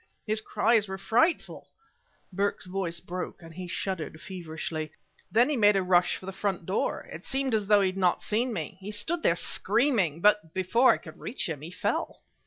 [0.25, 1.67] His cries were frightful."
[2.33, 4.91] Burke's voice broke, and he shuddered feverishly.
[5.31, 7.03] "Then he made a rush for the front door.
[7.13, 8.79] It seemed as though he had not seen me.
[8.79, 12.23] He stood there screaming; but, before I could reach him, he fell...."